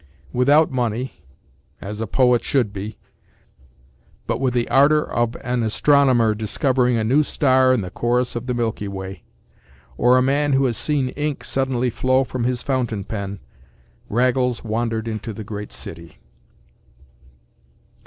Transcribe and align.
Without 0.33 0.71
money—as 0.71 2.01
a 2.01 2.07
poet 2.07 2.43
should 2.43 2.73
be—but 2.73 4.39
with 4.39 4.55
the 4.55 4.67
ardor 4.67 5.07
of 5.07 5.35
an 5.43 5.61
astronomer 5.61 6.33
discovering 6.33 6.97
a 6.97 7.03
new 7.03 7.21
star 7.21 7.71
in 7.71 7.81
the 7.81 7.91
chorus 7.91 8.35
of 8.35 8.47
the 8.47 8.55
milky 8.55 8.87
way, 8.87 9.21
or 9.97 10.17
a 10.17 10.21
man 10.23 10.53
who 10.53 10.65
has 10.65 10.75
seen 10.75 11.09
ink 11.09 11.43
suddenly 11.43 11.91
flow 11.91 12.23
from 12.23 12.45
his 12.45 12.63
fountain 12.63 13.03
pen, 13.03 13.41
Raggles 14.09 14.63
wandered 14.63 15.07
into 15.07 15.33
the 15.33 15.43
great 15.43 15.71
city. 15.71 16.17